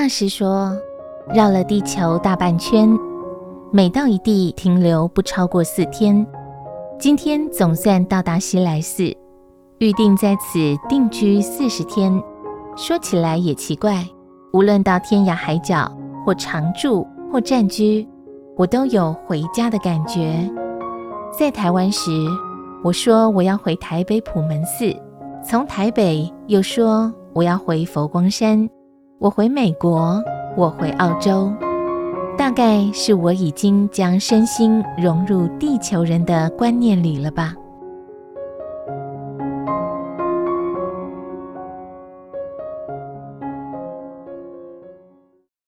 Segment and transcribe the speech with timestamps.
[0.00, 0.72] 大师说，
[1.34, 2.88] 绕了地球大半圈，
[3.72, 6.24] 每到一地停留不超过四天。
[7.00, 9.12] 今天总算到达西来寺，
[9.78, 12.12] 预定在此定居四十天。
[12.76, 14.06] 说起来也奇怪，
[14.52, 15.90] 无论到天涯海角，
[16.24, 18.08] 或常住，或暂居，
[18.56, 20.48] 我都有回家的感觉。
[21.36, 22.12] 在台湾时，
[22.84, 24.94] 我说我要回台北普门寺；
[25.44, 28.70] 从台北又说我要回佛光山。
[29.20, 30.22] 我回美国，
[30.56, 31.52] 我回澳洲，
[32.36, 37.52] 大概是我已经将身心融入地球人的观念里了吧。